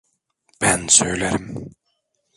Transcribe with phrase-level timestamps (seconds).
[0.61, 1.75] Ben söylerim.